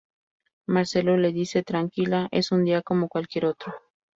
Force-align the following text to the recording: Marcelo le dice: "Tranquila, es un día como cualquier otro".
Marcelo 0.65 1.15
le 1.15 1.31
dice: 1.31 1.61
"Tranquila, 1.61 2.27
es 2.31 2.51
un 2.51 2.65
día 2.65 2.81
como 2.81 3.07
cualquier 3.07 3.45
otro". 3.45 3.71